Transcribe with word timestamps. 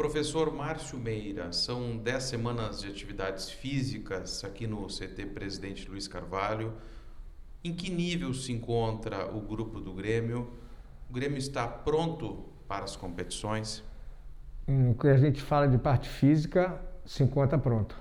Professor 0.00 0.50
Márcio 0.50 0.98
Meira, 0.98 1.52
são 1.52 1.98
10 1.98 2.22
semanas 2.22 2.80
de 2.80 2.88
atividades 2.88 3.50
físicas 3.50 4.42
aqui 4.42 4.66
no 4.66 4.86
CT 4.86 5.26
Presidente 5.34 5.90
Luiz 5.90 6.08
Carvalho. 6.08 6.72
Em 7.62 7.74
que 7.74 7.90
nível 7.90 8.32
se 8.32 8.50
encontra 8.50 9.26
o 9.26 9.42
grupo 9.42 9.78
do 9.78 9.92
Grêmio? 9.92 10.48
O 11.10 11.12
Grêmio 11.12 11.36
está 11.36 11.68
pronto 11.68 12.46
para 12.66 12.82
as 12.82 12.96
competições? 12.96 13.84
No 14.66 14.94
que 14.94 15.06
a 15.06 15.18
gente 15.18 15.42
fala 15.42 15.68
de 15.68 15.76
parte 15.76 16.08
física, 16.08 16.80
se 17.04 17.22
encontra 17.22 17.58
pronto. 17.58 17.94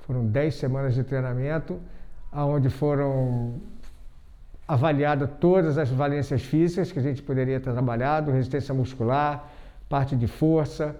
Foram 0.00 0.26
10 0.26 0.54
semanas 0.54 0.94
de 0.94 1.02
treinamento, 1.02 1.80
onde 2.30 2.68
foram 2.68 3.58
avaliadas 4.68 5.30
todas 5.40 5.78
as 5.78 5.88
valências 5.88 6.42
físicas 6.42 6.92
que 6.92 6.98
a 6.98 7.02
gente 7.02 7.22
poderia 7.22 7.58
ter 7.58 7.72
trabalhado, 7.72 8.30
resistência 8.30 8.74
muscular, 8.74 9.50
parte 9.88 10.14
de 10.14 10.26
força, 10.26 10.94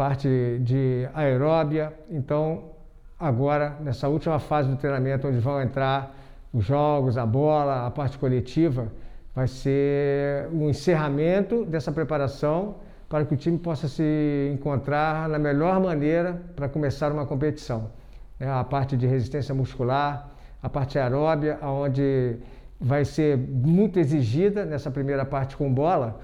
parte 0.00 0.58
de 0.62 1.06
aeróbia. 1.12 1.92
Então, 2.08 2.70
agora, 3.18 3.76
nessa 3.82 4.08
última 4.08 4.38
fase 4.38 4.70
do 4.70 4.76
treinamento, 4.76 5.28
onde 5.28 5.38
vão 5.38 5.60
entrar 5.60 6.16
os 6.54 6.64
jogos, 6.64 7.18
a 7.18 7.26
bola, 7.26 7.86
a 7.86 7.90
parte 7.90 8.16
coletiva, 8.16 8.90
vai 9.34 9.46
ser 9.46 10.48
um 10.54 10.70
encerramento 10.70 11.66
dessa 11.66 11.92
preparação 11.92 12.76
para 13.10 13.26
que 13.26 13.34
o 13.34 13.36
time 13.36 13.58
possa 13.58 13.88
se 13.88 14.50
encontrar 14.54 15.28
na 15.28 15.38
melhor 15.38 15.78
maneira 15.78 16.40
para 16.56 16.66
começar 16.66 17.12
uma 17.12 17.26
competição. 17.26 17.90
É 18.38 18.48
a 18.48 18.64
parte 18.64 18.96
de 18.96 19.06
resistência 19.06 19.54
muscular, 19.54 20.30
a 20.62 20.68
parte 20.70 20.98
aeróbia, 20.98 21.58
onde 21.62 22.38
vai 22.80 23.04
ser 23.04 23.36
muito 23.36 23.98
exigida 23.98 24.64
nessa 24.64 24.90
primeira 24.90 25.26
parte 25.26 25.58
com 25.58 25.70
bola, 25.70 26.18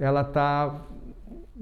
ela 0.00 0.22
está 0.22 0.74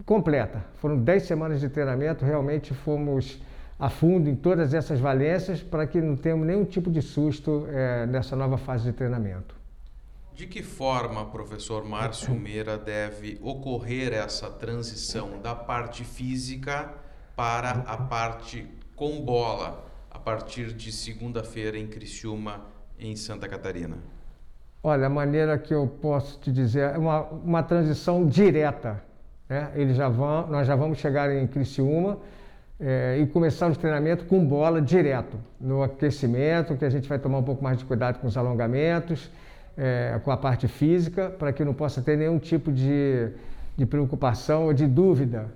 completa. 0.05 0.65
Foram 0.77 0.99
10 0.99 1.23
semanas 1.23 1.61
de 1.61 1.69
treinamento, 1.69 2.25
realmente 2.25 2.75
fomos 2.75 3.41
a 3.79 3.91
fundo 3.91 4.29
em 4.29 4.35
todas 4.35 4.73
essas 4.73 4.99
valências 4.99 5.63
para 5.63 5.87
que 5.87 6.01
não 6.01 6.16
tenhamos 6.16 6.47
nenhum 6.47 6.65
tipo 6.65 6.91
de 6.91 7.03
susto 7.03 7.66
é, 7.71 8.07
nessa 8.07 8.35
nova 8.35 8.57
fase 8.57 8.85
de 8.85 8.93
treinamento. 8.93 9.55
De 10.35 10.47
que 10.47 10.63
forma, 10.63 11.25
professor 11.27 11.85
Márcio 11.85 12.35
Meira, 12.37 12.77
deve 12.77 13.38
ocorrer 13.43 14.13
essa 14.13 14.51
transição 14.51 15.41
da 15.41 15.55
parte 15.55 16.05
física 16.05 16.93
para 17.35 17.71
a 17.71 17.97
parte 17.97 18.66
com 18.95 19.23
bola, 19.23 19.85
a 20.10 20.19
partir 20.19 20.73
de 20.73 20.91
segunda-feira 20.91 21.79
em 21.79 21.87
Criciúma, 21.87 22.65
em 22.99 23.15
Santa 23.15 23.47
Catarina? 23.47 23.99
Olha, 24.83 25.07
a 25.07 25.10
maneira 25.10 25.59
que 25.59 25.75
eu 25.75 25.87
posso 25.87 26.38
te 26.41 26.51
dizer 26.51 26.95
é 26.95 26.99
uma, 26.99 27.23
uma 27.23 27.63
transição 27.63 28.27
direta. 28.27 29.03
Né? 29.49 29.71
Eles 29.75 29.97
já 29.97 30.09
vão, 30.09 30.47
nós 30.49 30.66
já 30.66 30.77
vamos 30.77 30.99
chegar 30.99 31.30
em 31.35 31.47
Criciúma 31.47 32.19
é, 32.80 33.19
e 33.21 33.27
começar 33.27 33.71
o 33.71 33.77
treinamento 33.77 34.25
com 34.27 34.45
bola 34.45 34.80
direto, 34.80 35.38
no 35.61 35.83
aquecimento, 35.83 36.77
que 36.77 36.85
a 36.85 36.91
gente 36.91 37.09
vai 37.09 37.19
tomar 37.19 37.38
um 37.38 37.43
pouco 37.43 37.63
mais 37.63 37.79
de 37.79 37.85
cuidado 37.85 38.19
com 38.19 38.27
os 38.27 38.37
alongamentos 38.37 39.30
é, 39.77 40.19
com 40.25 40.30
a 40.30 40.37
parte 40.37 40.66
física, 40.66 41.30
para 41.30 41.53
que 41.53 41.65
não 41.65 41.75
possa 41.75 42.01
ter 42.01 42.16
nenhum 42.16 42.38
tipo 42.38 42.73
de, 42.73 43.29
de 43.77 43.85
preocupação 43.85 44.65
ou 44.65 44.73
de 44.73 44.87
dúvida 44.87 45.47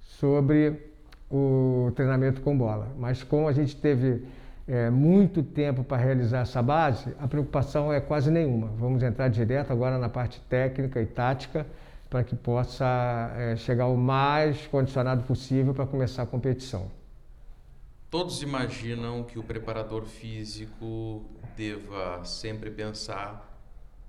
sobre 0.00 0.90
o 1.30 1.92
treinamento 1.94 2.40
com 2.40 2.56
bola. 2.56 2.88
Mas 2.98 3.22
como 3.22 3.46
a 3.46 3.52
gente 3.52 3.76
teve 3.76 4.24
é, 4.66 4.90
muito 4.90 5.42
tempo 5.42 5.84
para 5.84 5.96
realizar 5.96 6.40
essa 6.40 6.62
base, 6.62 7.14
a 7.20 7.28
preocupação 7.28 7.92
é 7.92 8.00
quase 8.00 8.30
nenhuma. 8.30 8.68
Vamos 8.78 9.02
entrar 9.02 9.28
direto 9.28 9.72
agora 9.72 9.98
na 9.98 10.08
parte 10.08 10.40
técnica 10.48 11.00
e 11.00 11.06
tática 11.06 11.64
para 12.08 12.24
que 12.24 12.34
possa 12.34 13.32
é, 13.36 13.56
chegar 13.56 13.86
o 13.86 13.96
mais 13.96 14.66
condicionado 14.66 15.24
possível 15.24 15.74
para 15.74 15.86
começar 15.86 16.22
a 16.22 16.26
competição. 16.26 16.90
Todos 18.10 18.42
imaginam 18.42 19.22
que 19.22 19.38
o 19.38 19.42
preparador 19.42 20.06
físico 20.06 21.26
deva 21.54 22.24
sempre 22.24 22.70
pensar 22.70 23.48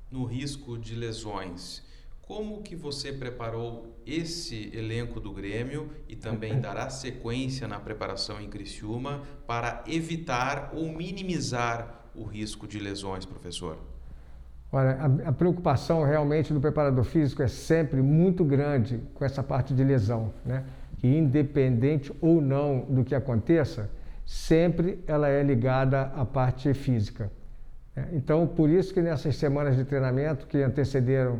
no 0.09 0.23
risco 0.23 0.77
de 0.77 0.95
lesões. 0.95 1.83
Como 2.21 2.61
que 2.61 2.75
você 2.75 3.11
preparou 3.11 3.99
esse 4.05 4.71
elenco 4.73 5.19
do 5.19 5.33
Grêmio 5.33 5.91
e 6.07 6.15
também 6.15 6.57
dará 6.61 6.89
sequência 6.89 7.67
na 7.67 7.79
preparação 7.79 8.39
em 8.39 8.49
Criciúma 8.49 9.23
para 9.45 9.83
evitar 9.85 10.71
ou 10.73 10.87
minimizar 10.87 12.05
o 12.15 12.23
risco 12.23 12.67
de 12.67 12.79
lesões, 12.79 13.25
professor? 13.25 13.77
Olha, 14.71 14.97
a, 14.99 15.29
a, 15.29 15.31
preocupação 15.31 16.03
realmente 16.03 16.53
do 16.53 16.61
preparador 16.61 17.03
físico 17.03 17.41
é 17.41 17.47
sempre 17.47 18.01
muito 18.01 18.43
grande 18.43 19.01
com 19.15 19.25
essa 19.25 19.41
parte 19.41 19.73
de 19.73 19.83
lesão, 19.83 20.31
né? 20.45 20.63
Que 20.97 21.07
independente 21.07 22.13
ou 22.21 22.39
não 22.39 22.81
do 22.81 23.03
que 23.03 23.15
aconteça, 23.15 23.89
sempre 24.25 25.03
ela 25.07 25.27
é 25.27 25.41
ligada 25.41 26.11
à 26.15 26.23
parte 26.23 26.71
física. 26.73 27.31
É, 27.95 28.05
então, 28.13 28.45
por 28.45 28.69
isso 28.69 28.93
que 28.93 29.01
nessas 29.01 29.35
semanas 29.37 29.75
de 29.75 29.83
treinamento 29.83 30.45
que 30.45 30.61
antecederam 30.61 31.39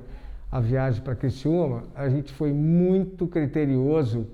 a 0.51 0.59
viagem 0.59 1.01
para 1.03 1.15
Criciúma, 1.15 1.83
a 1.93 2.09
gente 2.09 2.33
foi 2.33 2.51
muito 2.51 3.27
criterioso 3.27 4.25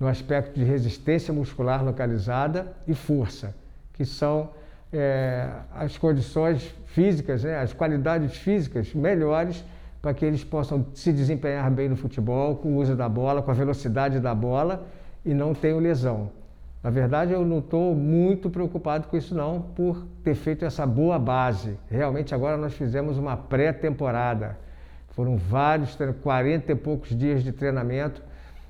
no 0.00 0.08
aspecto 0.08 0.58
de 0.58 0.64
resistência 0.64 1.32
muscular 1.32 1.84
localizada 1.84 2.72
e 2.88 2.94
força, 2.94 3.54
que 3.92 4.04
são 4.04 4.50
é, 4.92 5.48
as 5.74 5.96
condições 5.96 6.74
físicas, 6.86 7.44
né, 7.44 7.58
as 7.58 7.72
qualidades 7.72 8.36
físicas 8.36 8.92
melhores 8.94 9.64
para 10.02 10.14
que 10.14 10.24
eles 10.24 10.42
possam 10.42 10.86
se 10.94 11.12
desempenhar 11.12 11.70
bem 11.70 11.88
no 11.88 11.96
futebol, 11.96 12.56
com 12.56 12.76
o 12.76 12.76
uso 12.78 12.96
da 12.96 13.08
bola, 13.08 13.42
com 13.42 13.50
a 13.50 13.54
velocidade 13.54 14.18
da 14.18 14.34
bola 14.34 14.86
e 15.24 15.34
não 15.34 15.54
tenham 15.54 15.78
lesão. 15.78 16.30
Na 16.82 16.88
verdade, 16.88 17.32
eu 17.32 17.44
não 17.44 17.58
estou 17.58 17.94
muito 17.94 18.48
preocupado 18.48 19.06
com 19.06 19.16
isso 19.16 19.34
não, 19.34 19.60
por 19.60 20.06
ter 20.24 20.34
feito 20.34 20.64
essa 20.64 20.86
boa 20.86 21.18
base. 21.18 21.76
Realmente 21.90 22.34
agora 22.34 22.56
nós 22.56 22.72
fizemos 22.72 23.18
uma 23.18 23.36
pré-temporada. 23.36 24.58
Foram 25.10 25.36
vários, 25.36 25.94
40 26.22 26.72
e 26.72 26.74
poucos 26.74 27.10
dias 27.10 27.44
de 27.44 27.52
treinamento 27.52 28.22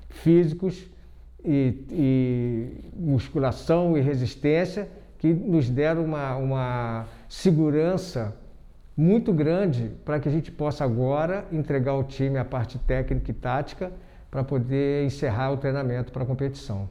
físicos 0.09 0.85
e, 1.45 1.85
e 1.89 2.91
musculação 2.93 3.97
e 3.97 4.01
resistência 4.01 4.89
que 5.21 5.31
nos 5.31 5.69
deram 5.69 6.03
uma, 6.03 6.35
uma 6.35 7.05
segurança 7.29 8.35
muito 8.97 9.31
grande 9.31 9.91
para 10.03 10.19
que 10.19 10.27
a 10.27 10.31
gente 10.31 10.51
possa 10.51 10.83
agora 10.83 11.45
entregar 11.51 11.91
ao 11.91 12.03
time 12.03 12.39
a 12.39 12.43
parte 12.43 12.79
técnica 12.79 13.29
e 13.29 13.33
tática 13.35 13.91
para 14.31 14.43
poder 14.43 15.05
encerrar 15.05 15.51
o 15.51 15.57
treinamento 15.57 16.11
para 16.11 16.23
a 16.23 16.25
competição. 16.25 16.89